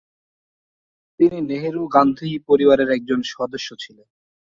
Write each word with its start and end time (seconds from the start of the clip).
তিনি 1.19 1.37
নেহরু- 1.41 1.91
গান্ধী 1.93 2.39
পরিবার 2.47 2.79
এর 2.79 2.89
একজন 2.91 3.19
সদস্য 3.25 3.69
ছিলেন। 3.79 4.07